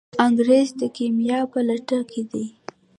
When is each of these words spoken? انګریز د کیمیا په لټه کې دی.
انګریز 0.25 0.69
د 0.79 0.83
کیمیا 0.97 1.39
په 1.51 1.59
لټه 1.67 1.99
کې 2.11 2.21
دی. 2.31 2.45